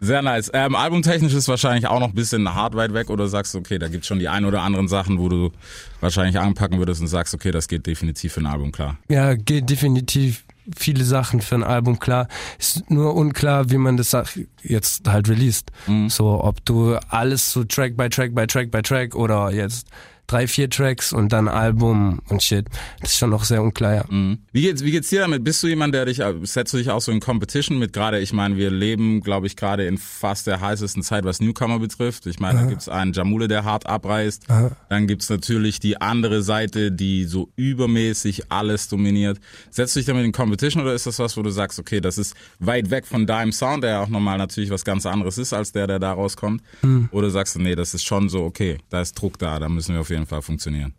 Sehr 0.00 0.20
nice. 0.20 0.50
Ähm, 0.52 0.74
albumtechnisch 0.74 1.32
ist 1.32 1.48
wahrscheinlich 1.48 1.86
auch 1.86 2.00
noch 2.00 2.08
ein 2.08 2.14
bisschen 2.14 2.52
hart 2.54 2.74
weit 2.74 2.92
weg 2.92 3.08
oder 3.08 3.28
sagst 3.28 3.54
du, 3.54 3.58
okay, 3.58 3.78
da 3.78 3.88
gibt's 3.88 4.08
schon 4.08 4.18
die 4.18 4.28
ein 4.28 4.44
oder 4.44 4.62
anderen 4.62 4.88
Sachen, 4.88 5.18
wo 5.18 5.28
du 5.28 5.52
wahrscheinlich 6.00 6.38
anpacken 6.38 6.78
würdest 6.78 7.00
und 7.00 7.06
sagst, 7.06 7.32
okay, 7.32 7.52
das 7.52 7.68
geht 7.68 7.86
definitiv 7.86 8.32
für 8.32 8.40
ein 8.40 8.46
Album 8.46 8.72
klar. 8.72 8.98
Ja, 9.08 9.34
geht 9.34 9.70
definitiv 9.70 10.44
viele 10.76 11.04
Sachen 11.04 11.40
für 11.40 11.54
ein 11.54 11.64
Album 11.64 11.98
klar. 11.98 12.28
Ist 12.58 12.90
nur 12.90 13.14
unklar, 13.14 13.70
wie 13.70 13.78
man 13.78 13.96
das 13.96 14.16
jetzt 14.62 15.08
halt 15.08 15.28
released. 15.28 15.70
Mhm. 15.86 16.08
So, 16.08 16.42
ob 16.42 16.64
du 16.64 16.96
alles 17.08 17.52
so 17.52 17.64
Track 17.64 17.96
by 17.96 18.08
Track 18.08 18.34
by 18.34 18.46
Track 18.46 18.70
by 18.70 18.82
Track 18.82 19.14
oder 19.14 19.52
jetzt 19.52 19.88
drei, 20.26 20.46
vier 20.46 20.68
Tracks 20.70 21.12
und 21.12 21.32
dann 21.32 21.48
Album 21.48 22.20
und 22.28 22.42
shit. 22.42 22.66
Das 23.00 23.12
ist 23.12 23.18
schon 23.18 23.30
noch 23.30 23.44
sehr 23.44 23.62
unklar, 23.62 23.94
ja. 23.94 24.04
Mhm. 24.08 24.38
Wie 24.52 24.62
geht's, 24.62 24.82
wie 24.82 24.90
geht's 24.90 25.08
dir 25.08 25.20
damit? 25.20 25.44
Bist 25.44 25.62
du 25.62 25.68
jemand, 25.68 25.94
der 25.94 26.06
dich, 26.06 26.20
äh, 26.20 26.34
setzt 26.42 26.72
du 26.74 26.78
dich 26.78 26.90
auch 26.90 27.00
so 27.00 27.12
in 27.12 27.20
Competition 27.20 27.78
mit 27.78 27.92
gerade, 27.92 28.18
ich 28.20 28.32
meine, 28.32 28.56
wir 28.56 28.70
leben, 28.70 29.20
glaube 29.20 29.46
ich, 29.46 29.56
gerade 29.56 29.86
in 29.86 29.98
fast 29.98 30.46
der 30.46 30.60
heißesten 30.60 31.02
Zeit, 31.02 31.24
was 31.24 31.40
Newcomer 31.40 31.78
betrifft. 31.78 32.26
Ich 32.26 32.40
meine, 32.40 32.60
da 32.60 32.66
gibt's 32.66 32.88
einen 32.88 33.12
Jamule, 33.12 33.48
der 33.48 33.64
hart 33.64 33.86
abreißt. 33.86 34.46
Dann 34.88 35.06
gibt's 35.06 35.28
natürlich 35.28 35.80
die 35.80 36.00
andere 36.00 36.42
Seite, 36.42 36.92
die 36.92 37.24
so 37.24 37.50
übermäßig 37.56 38.50
alles 38.50 38.88
dominiert. 38.88 39.38
Setzt 39.70 39.94
du 39.94 40.00
dich 40.00 40.06
damit 40.06 40.24
in 40.24 40.32
Competition 40.32 40.82
oder 40.82 40.94
ist 40.94 41.06
das 41.06 41.18
was, 41.18 41.36
wo 41.36 41.42
du 41.42 41.50
sagst, 41.50 41.78
okay, 41.78 42.00
das 42.00 42.18
ist 42.18 42.34
weit 42.58 42.90
weg 42.90 43.06
von 43.06 43.26
deinem 43.26 43.52
Sound, 43.52 43.84
der 43.84 43.90
ja 43.90 44.02
auch 44.02 44.08
nochmal 44.08 44.38
natürlich 44.38 44.70
was 44.70 44.84
ganz 44.84 45.06
anderes 45.06 45.38
ist, 45.38 45.52
als 45.52 45.72
der, 45.72 45.86
der 45.86 45.98
da 45.98 46.12
rauskommt? 46.12 46.62
Oder 47.10 47.30
sagst 47.30 47.54
du, 47.54 47.60
nee, 47.60 47.74
das 47.74 47.94
ist 47.94 48.04
schon 48.04 48.28
so, 48.28 48.44
okay, 48.44 48.78
da 48.90 49.00
ist 49.00 49.14
Druck 49.14 49.38
da, 49.38 49.58
da 49.58 49.68
müssen 49.68 49.94
wir 49.94 50.00
auf 50.00 50.10
jeden 50.10 50.15
Fall 50.24 50.40
funktionieren. 50.40 50.94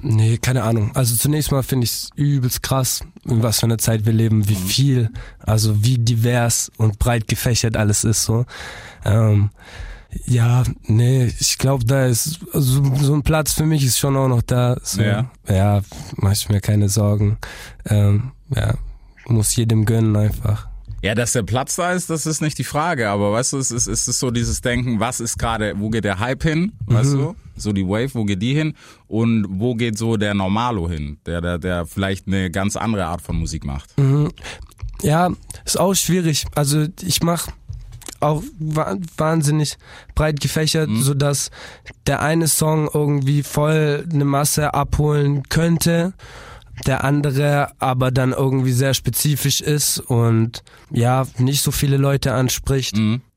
Nee, 0.00 0.38
keine 0.38 0.62
Ahnung. 0.62 0.92
Also 0.94 1.16
zunächst 1.16 1.52
mal 1.52 1.62
finde 1.62 1.84
ich 1.84 1.90
es 1.90 2.10
übelst 2.16 2.62
krass, 2.62 3.04
in 3.24 3.42
was 3.42 3.60
für 3.60 3.66
einer 3.66 3.78
Zeit 3.78 4.06
wir 4.06 4.12
leben, 4.12 4.48
wie 4.48 4.54
viel, 4.54 5.10
also 5.38 5.84
wie 5.84 5.98
divers 5.98 6.70
und 6.76 6.98
breit 6.98 7.28
gefächert 7.28 7.76
alles 7.76 8.04
ist 8.04 8.24
so. 8.24 8.46
Ähm, 9.04 9.50
ja, 10.26 10.62
nee, 10.84 11.32
ich 11.40 11.58
glaube, 11.58 11.84
da 11.84 12.06
ist 12.06 12.40
so, 12.52 12.94
so 12.96 13.14
ein 13.14 13.22
Platz 13.22 13.52
für 13.52 13.64
mich 13.64 13.84
ist 13.84 13.98
schon 13.98 14.16
auch 14.16 14.28
noch 14.28 14.42
da. 14.42 14.76
So. 14.82 15.02
Ja. 15.02 15.30
ja, 15.48 15.82
mach 16.16 16.32
ich 16.32 16.48
mir 16.48 16.60
keine 16.60 16.88
Sorgen. 16.88 17.38
Ähm, 17.86 18.32
ja, 18.54 18.74
muss 19.26 19.56
jedem 19.56 19.84
gönnen 19.84 20.16
einfach. 20.16 20.68
Ja, 21.02 21.16
dass 21.16 21.32
der 21.32 21.42
Platz 21.42 21.74
da 21.74 21.92
ist, 21.92 22.10
das 22.10 22.26
ist 22.26 22.40
nicht 22.40 22.58
die 22.58 22.64
Frage, 22.64 23.10
aber 23.10 23.32
weißt 23.32 23.54
du, 23.54 23.58
es 23.58 23.72
ist, 23.72 23.88
es 23.88 24.06
ist 24.06 24.20
so 24.20 24.30
dieses 24.30 24.60
Denken, 24.60 25.00
was 25.00 25.18
ist 25.18 25.36
gerade, 25.36 25.74
wo 25.76 25.90
geht 25.90 26.04
der 26.04 26.20
Hype 26.20 26.44
hin, 26.44 26.72
weißt 26.86 27.14
du? 27.14 27.34
So 27.56 27.72
die 27.72 27.84
Wave, 27.84 28.14
wo 28.14 28.24
geht 28.24 28.40
die 28.40 28.54
hin? 28.54 28.74
Und 29.08 29.46
wo 29.48 29.74
geht 29.74 29.98
so 29.98 30.16
der 30.16 30.32
Normalo 30.32 30.88
hin, 30.88 31.18
der, 31.26 31.40
der, 31.40 31.58
der 31.58 31.86
vielleicht 31.86 32.28
eine 32.28 32.52
ganz 32.52 32.76
andere 32.76 33.06
Art 33.06 33.20
von 33.20 33.36
Musik 33.36 33.64
macht? 33.64 33.94
Ja, 35.02 35.30
ist 35.64 35.78
auch 35.78 35.94
schwierig. 35.94 36.46
Also 36.54 36.86
ich 37.02 37.20
mache 37.22 37.50
auch 38.20 38.42
wa 38.60 38.96
wahnsinnig 39.16 39.76
breit 40.14 40.40
gefächert, 40.40 40.88
so 40.92 41.14
dass 41.14 41.50
der 42.06 42.22
eine 42.22 42.46
Song 42.46 42.88
irgendwie 42.92 43.42
voll 43.42 44.06
eine 44.10 44.24
Masse 44.24 44.72
abholen 44.72 45.42
könnte, 45.48 46.12
der 46.86 47.04
andere 47.04 47.72
aber 47.78 48.10
dann 48.10 48.32
irgendwie 48.32 48.72
sehr 48.72 48.94
spezifisch 48.94 49.60
ist 49.60 49.98
und 50.00 50.62
ja, 50.90 51.26
nicht 51.38 51.62
so 51.62 51.70
viele 51.70 51.96
Leute 51.96 52.34
anspricht. 52.34 52.96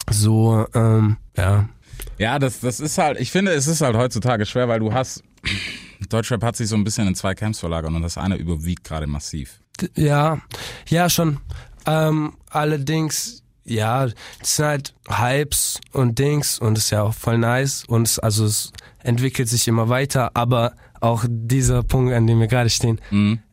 So, 0.09 0.65
ähm, 0.73 1.17
ja. 1.37 1.69
Ja, 2.17 2.39
das, 2.39 2.59
das 2.59 2.79
ist 2.79 2.97
halt, 2.97 3.19
ich 3.19 3.31
finde, 3.31 3.51
es 3.51 3.67
ist 3.67 3.81
halt 3.81 3.95
heutzutage 3.95 4.45
schwer, 4.45 4.67
weil 4.67 4.79
du 4.79 4.93
hast, 4.93 5.23
Deutschrap 6.09 6.43
hat 6.43 6.55
sich 6.55 6.67
so 6.67 6.75
ein 6.75 6.83
bisschen 6.83 7.07
in 7.07 7.15
zwei 7.15 7.35
Camps 7.35 7.59
verlagert 7.59 7.91
und 7.91 8.01
das 8.01 8.17
eine 8.17 8.35
überwiegt 8.35 8.83
gerade 8.83 9.07
massiv. 9.07 9.59
Ja, 9.95 10.39
ja 10.87 11.09
schon. 11.09 11.39
Ähm, 11.85 12.33
allerdings, 12.49 13.43
ja, 13.63 14.05
es 14.05 14.55
sind 14.55 14.65
halt 14.65 14.93
Hypes 15.07 15.81
und 15.91 16.19
Dings 16.19 16.59
und 16.59 16.77
ist 16.77 16.91
ja 16.91 17.03
auch 17.03 17.13
voll 17.13 17.37
nice 17.37 17.83
und 17.85 18.07
es, 18.07 18.19
also 18.19 18.45
es 18.45 18.71
entwickelt 19.03 19.49
sich 19.49 19.67
immer 19.67 19.89
weiter, 19.89 20.31
aber 20.35 20.73
auch 21.05 21.25
dieser 21.27 21.83
Punkt, 21.83 22.13
an 22.13 22.27
dem 22.27 22.39
wir 22.39 22.47
gerade 22.47 22.69
stehen, 22.69 22.99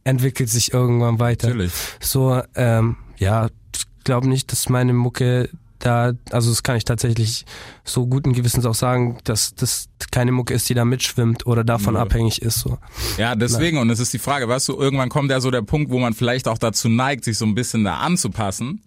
entwickelt 0.04 0.48
sich 0.48 0.72
irgendwann 0.72 1.18
weiter. 1.18 1.48
Natürlich. 1.48 1.72
So, 2.00 2.40
ähm, 2.54 2.96
ja, 3.18 3.48
ich 3.74 4.04
glaube 4.04 4.28
nicht, 4.28 4.50
dass 4.52 4.68
meine 4.68 4.92
Mucke 4.92 5.48
da, 5.82 6.12
also 6.30 6.50
das 6.50 6.62
kann 6.62 6.76
ich 6.76 6.84
tatsächlich 6.84 7.44
so 7.84 8.06
guten 8.06 8.32
Gewissens 8.32 8.64
auch 8.66 8.74
sagen, 8.74 9.18
dass 9.24 9.54
das 9.54 9.88
keine 10.12 10.30
Mucke 10.30 10.54
ist, 10.54 10.68
die 10.68 10.74
da 10.74 10.84
mitschwimmt 10.84 11.46
oder 11.46 11.64
davon 11.64 11.94
Nö. 11.94 12.00
abhängig 12.00 12.40
ist. 12.40 12.60
So. 12.60 12.78
Ja, 13.18 13.34
deswegen, 13.34 13.78
und 13.78 13.90
es 13.90 13.98
ist 13.98 14.12
die 14.12 14.18
Frage, 14.18 14.48
weißt 14.48 14.68
du, 14.68 14.78
irgendwann 14.78 15.08
kommt 15.08 15.30
ja 15.30 15.40
so 15.40 15.50
der 15.50 15.62
Punkt, 15.62 15.90
wo 15.90 15.98
man 15.98 16.14
vielleicht 16.14 16.46
auch 16.46 16.58
dazu 16.58 16.88
neigt, 16.88 17.24
sich 17.24 17.36
so 17.36 17.44
ein 17.44 17.54
bisschen 17.54 17.82
da 17.82 17.98
anzupassen, 17.98 18.80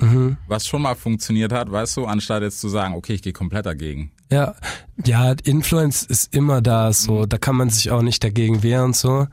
was 0.47 0.67
schon 0.67 0.81
mal 0.81 0.95
funktioniert 0.95 1.51
hat, 1.51 1.71
weißt 1.71 1.97
du, 1.97 2.05
anstatt 2.05 2.43
jetzt 2.43 2.61
zu 2.61 2.69
sagen, 2.69 2.95
okay, 2.95 3.13
ich 3.13 3.21
gehe 3.21 3.33
komplett 3.33 3.65
dagegen. 3.65 4.11
Ja, 4.31 4.55
ja, 5.03 5.35
Influence 5.43 6.03
ist 6.03 6.33
immer 6.33 6.61
da, 6.61 6.93
so, 6.93 7.25
da 7.25 7.37
kann 7.37 7.55
man 7.55 7.69
sich 7.69 7.91
auch 7.91 8.01
nicht 8.01 8.23
dagegen 8.23 8.63
wehren, 8.63 8.93
so. 8.93 9.27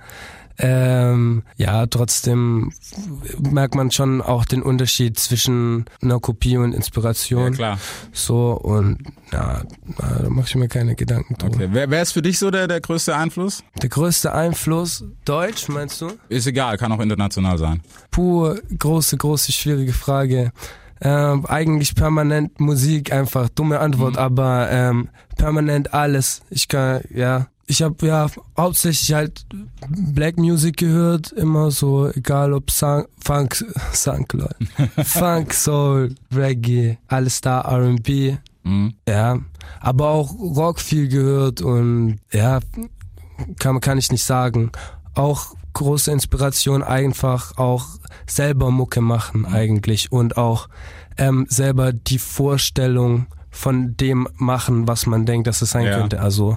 Ähm, 0.64 1.42
ja, 1.56 1.86
trotzdem 1.86 2.72
merkt 3.50 3.74
man 3.74 3.90
schon 3.90 4.22
auch 4.22 4.44
den 4.44 4.62
Unterschied 4.62 5.18
zwischen 5.18 5.86
einer 6.00 6.20
Kopie 6.20 6.56
und 6.56 6.72
Inspiration. 6.72 7.46
Ja, 7.46 7.50
klar. 7.50 7.78
So, 8.12 8.52
und 8.52 8.98
ja, 9.32 9.62
da 9.98 10.30
mache 10.30 10.46
ich 10.46 10.54
mir 10.54 10.68
keine 10.68 10.94
Gedanken 10.94 11.34
drüber. 11.34 11.56
Okay. 11.56 11.68
Wer, 11.72 11.90
wer 11.90 12.02
ist 12.02 12.12
für 12.12 12.22
dich 12.22 12.38
so 12.38 12.52
der, 12.52 12.68
der 12.68 12.80
größte 12.80 13.16
Einfluss? 13.16 13.64
Der 13.82 13.88
größte 13.88 14.32
Einfluss, 14.32 15.04
Deutsch, 15.24 15.68
meinst 15.68 16.00
du? 16.00 16.12
Ist 16.28 16.46
egal, 16.46 16.76
kann 16.76 16.92
auch 16.92 17.00
international 17.00 17.58
sein. 17.58 17.82
Puh, 18.12 18.54
große, 18.78 19.16
große, 19.16 19.50
schwierige 19.50 19.92
Frage. 19.92 20.52
Ähm, 21.00 21.44
eigentlich 21.46 21.96
permanent 21.96 22.60
Musik, 22.60 23.12
einfach 23.12 23.48
dumme 23.48 23.80
Antwort, 23.80 24.16
aber 24.16 24.70
ähm, 24.70 25.08
permanent 25.36 25.92
alles. 25.92 26.42
Ich 26.50 26.68
kann, 26.68 27.00
ja, 27.12 27.48
ich 27.72 27.82
habe 27.82 28.06
ja 28.06 28.26
hauptsächlich 28.56 29.12
halt 29.14 29.46
Black 29.88 30.36
Music 30.36 30.76
gehört, 30.76 31.32
immer 31.32 31.70
so, 31.70 32.08
egal 32.10 32.52
ob 32.52 32.70
Sang, 32.70 33.06
Funk, 33.24 33.64
Funk, 33.92 34.36
Funk, 35.04 35.54
Soul, 35.54 36.14
Reggae, 36.34 36.98
alles 37.08 37.40
da, 37.40 37.60
R&B, 37.62 38.36
Mhm. 38.64 38.94
ja, 39.08 39.40
aber 39.80 40.10
auch 40.10 40.32
Rock 40.38 40.78
viel 40.78 41.08
gehört 41.08 41.60
und 41.62 42.20
ja, 42.32 42.60
kann, 43.58 43.80
kann 43.80 43.98
ich 43.98 44.12
nicht 44.12 44.22
sagen. 44.24 44.70
Auch 45.14 45.54
große 45.72 46.12
Inspiration 46.12 46.84
einfach 46.84 47.56
auch 47.56 47.86
selber 48.26 48.70
Mucke 48.70 49.00
machen 49.00 49.44
eigentlich 49.46 50.12
und 50.12 50.36
auch 50.36 50.68
ähm, 51.18 51.46
selber 51.48 51.92
die 51.92 52.18
Vorstellung 52.20 53.26
von 53.50 53.96
dem 53.96 54.28
machen, 54.36 54.86
was 54.86 55.06
man 55.06 55.26
denkt, 55.26 55.48
dass 55.48 55.60
es 55.62 55.72
sein 55.72 55.86
Ja. 55.86 55.98
könnte. 55.98 56.20
Also 56.20 56.56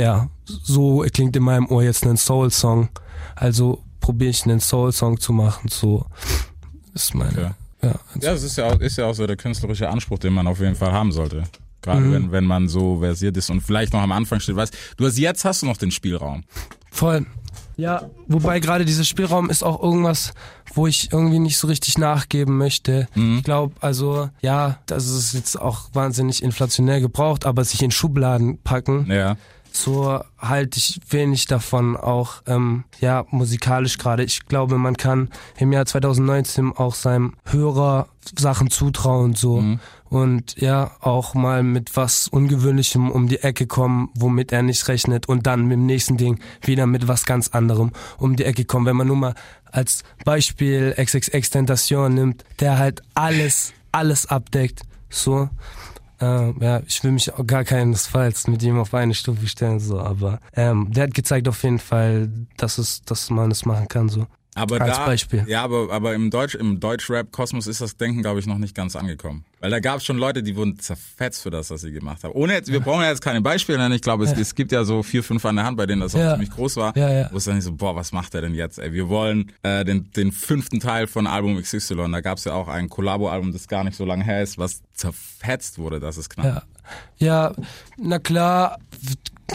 ja, 0.00 0.28
so 0.46 1.04
klingt 1.12 1.36
in 1.36 1.42
meinem 1.42 1.66
Ohr 1.66 1.82
jetzt 1.82 2.04
ein 2.06 2.16
Soul-Song. 2.16 2.88
Also 3.36 3.82
probiere 4.00 4.30
ich 4.30 4.44
einen 4.44 4.60
Soul-Song 4.60 5.20
zu 5.20 5.32
machen. 5.32 5.68
So 5.68 6.06
ist 6.94 7.14
meine. 7.14 7.30
Okay. 7.30 7.50
Ja, 7.82 7.88
Ja, 8.20 8.32
das 8.32 8.42
ist 8.42 8.56
ja, 8.56 8.66
auch, 8.66 8.80
ist 8.80 8.96
ja 8.98 9.06
auch 9.06 9.14
so 9.14 9.26
der 9.26 9.36
künstlerische 9.36 9.88
Anspruch, 9.88 10.18
den 10.18 10.32
man 10.32 10.46
auf 10.46 10.60
jeden 10.60 10.74
Fall 10.76 10.92
haben 10.92 11.12
sollte. 11.12 11.44
Gerade 11.82 12.00
Mhm. 12.00 12.12
wenn, 12.12 12.32
wenn 12.32 12.44
man 12.44 12.68
so 12.68 12.98
versiert 13.00 13.36
ist 13.38 13.48
und 13.50 13.62
vielleicht 13.62 13.92
noch 13.94 14.02
am 14.02 14.12
Anfang 14.12 14.38
steht. 14.40 14.56
Weißt, 14.56 14.76
du 14.98 15.06
hast 15.06 15.16
jetzt 15.18 15.44
hast 15.46 15.62
du 15.62 15.66
noch 15.66 15.78
den 15.78 15.90
Spielraum. 15.90 16.44
Voll. 16.90 17.24
Ja, 17.76 18.10
wobei 18.26 18.60
gerade 18.60 18.84
dieser 18.84 19.04
Spielraum 19.04 19.48
ist 19.48 19.62
auch 19.62 19.82
irgendwas, 19.82 20.34
wo 20.74 20.86
ich 20.86 21.10
irgendwie 21.12 21.38
nicht 21.38 21.56
so 21.56 21.66
richtig 21.68 21.96
nachgeben 21.96 22.58
möchte. 22.58 23.08
Ich 23.14 23.42
glaube, 23.44 23.74
also 23.80 24.28
ja, 24.42 24.78
das 24.84 25.08
ist 25.08 25.32
jetzt 25.32 25.58
auch 25.58 25.88
wahnsinnig 25.94 26.42
inflationär 26.42 27.00
gebraucht, 27.00 27.46
aber 27.46 27.64
sich 27.64 27.82
in 27.82 27.90
Schubladen 27.90 28.58
packen, 28.58 29.06
Ja. 29.10 29.38
So 29.72 30.20
halte 30.38 30.78
ich 30.78 31.00
wenig 31.10 31.46
davon 31.46 31.96
auch, 31.96 32.42
ähm, 32.46 32.84
ja, 33.00 33.24
musikalisch 33.30 33.98
gerade. 33.98 34.24
Ich 34.24 34.46
glaube, 34.46 34.78
man 34.78 34.96
kann 34.96 35.30
im 35.58 35.72
Jahr 35.72 35.86
2019 35.86 36.72
auch 36.72 36.94
seinem 36.94 37.34
Hörer 37.44 38.08
Sachen 38.38 38.70
zutrauen, 38.70 39.34
so. 39.34 39.62
Und 40.10 40.60
ja, 40.60 40.90
auch 41.00 41.34
mal 41.34 41.62
mit 41.62 41.96
was 41.96 42.26
Ungewöhnlichem 42.28 43.10
um 43.10 43.28
die 43.28 43.38
Ecke 43.38 43.66
kommen, 43.66 44.10
womit 44.14 44.52
er 44.52 44.62
nicht 44.62 44.86
rechnet 44.88 45.28
und 45.28 45.46
dann 45.46 45.66
mit 45.66 45.76
dem 45.76 45.86
nächsten 45.86 46.16
Ding 46.16 46.40
wieder 46.62 46.86
mit 46.86 47.06
was 47.06 47.24
ganz 47.24 47.48
anderem 47.48 47.92
um 48.18 48.36
die 48.36 48.44
Ecke 48.44 48.64
kommen. 48.64 48.86
Wenn 48.86 48.96
man 48.96 49.06
nur 49.06 49.16
mal 49.16 49.34
als 49.70 50.02
Beispiel 50.24 50.94
XXX 50.98 51.50
Tentation 51.50 52.14
nimmt, 52.14 52.44
der 52.58 52.78
halt 52.78 53.02
alles, 53.14 53.72
alles 53.92 54.26
abdeckt, 54.26 54.82
so. 55.08 55.48
Ähm, 56.20 56.56
ja, 56.60 56.82
ich 56.86 57.02
will 57.02 57.12
mich 57.12 57.32
auch 57.32 57.46
gar 57.46 57.64
keinesfalls 57.64 58.46
mit 58.46 58.62
ihm 58.62 58.78
auf 58.78 58.92
eine 58.92 59.14
Stufe 59.14 59.46
stellen, 59.48 59.80
so, 59.80 59.98
aber 59.98 60.40
ähm, 60.54 60.88
der 60.92 61.04
hat 61.04 61.14
gezeigt 61.14 61.48
auf 61.48 61.62
jeden 61.62 61.78
Fall, 61.78 62.30
dass 62.56 62.78
es, 62.78 63.02
dass 63.02 63.30
man 63.30 63.50
es 63.50 63.64
machen 63.64 63.88
kann, 63.88 64.08
so. 64.08 64.26
Aber 64.54 64.80
Als 64.80 64.96
da, 64.96 65.06
Beispiel. 65.06 65.44
Ja, 65.46 65.62
aber, 65.62 65.92
aber 65.92 66.12
im 66.14 66.28
Deutsch, 66.30 66.56
im 66.56 66.80
Deutsch-Rap-Kosmos 66.80 67.68
ist 67.68 67.80
das 67.80 67.96
Denken, 67.96 68.20
glaube 68.22 68.40
ich, 68.40 68.46
noch 68.46 68.58
nicht 68.58 68.74
ganz 68.74 68.96
angekommen. 68.96 69.44
Weil 69.60 69.70
da 69.70 69.78
gab 69.78 69.98
es 69.98 70.04
schon 70.04 70.18
Leute, 70.18 70.42
die 70.42 70.56
wurden 70.56 70.76
zerfetzt 70.78 71.42
für 71.42 71.50
das, 71.50 71.70
was 71.70 71.82
sie 71.82 71.92
gemacht 71.92 72.24
haben. 72.24 72.32
Ohne 72.34 72.54
jetzt, 72.54 72.72
wir 72.72 72.80
brauchen 72.80 73.02
ja 73.02 73.10
jetzt 73.10 73.22
keine 73.22 73.40
Beispiele 73.42 73.78
nennen. 73.78 73.94
Ich 73.94 74.02
glaube, 74.02 74.24
es, 74.24 74.32
es 74.32 74.54
gibt 74.56 74.72
ja 74.72 74.82
so 74.84 75.02
vier, 75.04 75.22
fünf 75.22 75.44
an 75.44 75.54
der 75.56 75.66
Hand, 75.66 75.76
bei 75.76 75.86
denen 75.86 76.00
das 76.00 76.14
auch 76.14 76.18
Ja. 76.18 76.32
ziemlich 76.32 76.50
groß 76.50 76.76
war. 76.76 76.96
Ja, 76.96 77.10
ja. 77.12 77.28
Wo 77.30 77.36
es 77.36 77.44
dann 77.44 77.54
nicht 77.54 77.64
so, 77.64 77.72
boah, 77.72 77.94
was 77.94 78.10
macht 78.10 78.34
er 78.34 78.40
denn 78.40 78.54
jetzt? 78.54 78.78
Ey, 78.78 78.92
wir 78.92 79.08
wollen 79.08 79.52
äh, 79.62 79.84
den, 79.84 80.10
den 80.12 80.32
fünften 80.32 80.80
Teil 80.80 81.06
von 81.06 81.26
Album 81.28 81.60
XY. 81.60 82.10
Da 82.10 82.20
gab 82.20 82.38
es 82.38 82.44
ja 82.44 82.54
auch 82.54 82.66
ein 82.68 82.88
Collabo-Album, 82.88 83.52
das 83.52 83.68
gar 83.68 83.84
nicht 83.84 83.96
so 83.96 84.04
lange 84.04 84.24
her 84.24 84.42
ist, 84.42 84.58
was 84.58 84.82
zerfetzt 84.94 85.78
wurde, 85.78 86.00
das 86.00 86.18
ist 86.18 86.28
knapp. 86.28 86.66
Ja, 87.18 87.52
ja 87.52 87.54
na 87.96 88.18
klar, 88.18 88.78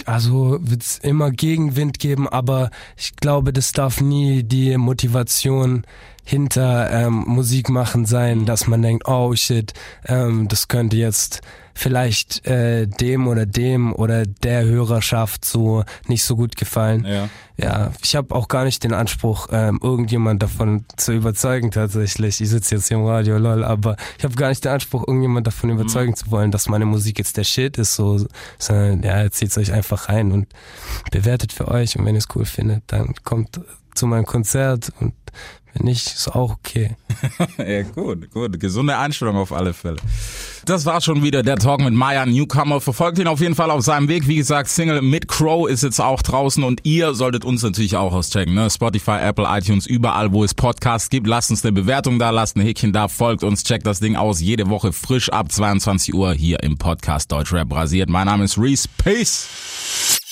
also 0.06 0.58
wird 0.62 0.82
es 0.82 0.98
immer 1.00 1.32
Gegenwind 1.32 2.00
geben, 2.00 2.28
aber 2.28 2.70
ich 2.98 3.16
glaube, 3.16 3.54
das 3.54 3.72
darf 3.72 4.02
nie 4.02 4.44
die 4.44 4.78
Motivation 4.78 5.86
hinter 6.24 6.92
ähm, 6.92 7.24
Musik 7.28 7.70
machen 7.70 8.06
sein, 8.06 8.46
dass 8.46 8.68
man 8.68 8.82
denkt, 8.82 9.08
oh 9.08 9.36
shit, 9.36 9.74
ähm, 10.08 10.48
das 10.48 10.68
könnte 10.68 10.98
jetzt 10.98 11.42
vielleicht 11.76 12.48
äh, 12.48 12.88
dem 12.88 13.28
oder 13.28 13.46
dem 13.46 13.94
oder 13.94 14.26
der 14.26 14.64
Hörerschaft 14.64 15.46
so 15.46 15.84
nicht 16.08 16.24
so 16.24 16.36
gut 16.36 16.56
gefallen. 16.56 17.06
Ja. 17.06 17.30
Ja, 17.58 17.92
ich 18.04 18.18
habe 18.18 18.36
auch 18.36 18.50
gar 18.50 18.66
nicht 18.66 18.84
den 18.84 18.94
Anspruch, 18.94 19.48
ähm, 19.52 19.80
irgendjemand 19.82 20.44
davon 20.44 20.86
zu 20.98 21.14
überzeugen 21.14 21.72
tatsächlich. 21.72 22.42
Ich 22.42 22.50
sitze 22.50 22.76
jetzt 22.76 22.90
hier 22.90 22.98
im 22.98 23.06
Radio, 23.06 23.38
lol, 23.38 23.64
aber 23.64 23.96
ich 24.18 24.26
habe 24.26 24.36
gar 24.36 24.50
nicht 24.50 24.66
den 24.66 24.74
Anspruch, 24.74 25.08
irgendjemand 25.08 25.48
davon 25.48 25.70
überzeugen 25.70 26.16
zu 26.16 26.32
wollen, 26.32 26.52
dass 26.52 26.68
meine 26.68 26.86
Musik 26.86 27.18
jetzt 27.18 27.38
der 27.38 27.46
Shit 27.46 27.78
ist. 27.78 27.96
So, 27.96 28.26
sondern 28.58 29.04
ja, 29.04 29.30
zieht's 29.32 29.58
euch 29.58 29.72
einfach 29.72 30.10
rein 30.10 30.34
und 30.34 30.48
bewertet 31.12 31.54
für 31.54 31.70
euch. 31.70 31.98
Und 31.98 32.06
wenn 32.06 32.16
ihr 32.16 32.20
es 32.20 32.28
cool 32.36 32.46
findet, 32.46 32.84
dann 32.88 33.14
kommt 33.24 33.62
zu 33.96 34.08
meinem 34.08 34.26
Konzert 34.26 34.92
und 35.00 35.14
wenn 35.76 35.88
nicht, 35.88 36.08
ist 36.08 36.30
auch 36.30 36.52
okay. 36.52 36.96
Ja, 37.58 37.82
gut, 37.84 38.32
gut. 38.32 38.60
Gesunde 38.60 38.98
Einstellung 38.98 39.36
auf 39.36 39.52
alle 39.52 39.74
Fälle. 39.74 39.98
Das 40.66 40.86
war 40.86 41.02
schon 41.02 41.22
wieder 41.22 41.44
der 41.44 41.58
Talk 41.58 41.82
mit 41.82 41.94
Maya 41.94 42.26
Newcomer. 42.26 42.80
Verfolgt 42.80 43.20
ihn 43.20 43.28
auf 43.28 43.42
jeden 43.42 43.56
Fall 43.56 43.70
auf 43.72 43.84
seinem 43.84 44.08
Weg. 44.08 44.28
Wie 44.28 44.38
gesagt, 44.38 44.70
Single 44.70 45.02
mit 45.02 45.28
Crow 45.28 45.70
ist 45.70 45.84
jetzt 45.84 46.00
auch 46.00 46.22
draußen 46.22 46.64
und 46.64 46.82
ihr 46.84 47.14
solltet 47.14 47.44
uns 47.44 47.62
natürlich 47.62 47.98
auch 47.98 48.14
auschecken. 48.14 48.54
Ne? 48.54 48.70
Spotify, 48.70 49.18
Apple, 49.22 49.46
iTunes, 49.50 49.86
überall, 49.86 50.32
wo 50.32 50.44
es 50.44 50.54
Podcasts 50.54 51.10
gibt. 51.10 51.28
Lasst 51.28 51.52
uns 51.52 51.64
eine 51.66 51.74
Bewertung 51.74 52.20
da, 52.20 52.30
lasst 52.30 52.56
ein 52.56 52.62
Häkchen 52.62 52.94
da, 52.94 53.08
folgt 53.08 53.44
uns, 53.44 53.64
checkt 53.64 53.86
das 53.86 54.00
Ding 54.00 54.16
aus. 54.16 54.40
Jede 54.40 54.70
Woche 54.70 54.94
frisch 54.94 55.30
ab 55.30 55.52
22 55.52 56.14
Uhr 56.14 56.34
hier 56.34 56.64
im 56.64 56.78
Podcast 56.78 57.32
Deutschrap 57.32 57.74
rasiert. 57.74 58.10
Mein 58.10 58.28
Name 58.28 58.46
ist 58.46 58.58
Reese. 58.58 58.88
Peace. 58.98 60.15